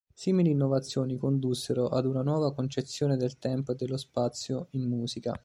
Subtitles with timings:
[0.15, 5.35] Simili innovazioni condussero ad una nuova concezione del tempo e dello spazio in musica.